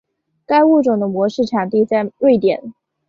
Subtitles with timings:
[0.47, 2.73] 该物种的模式产地在瑞典。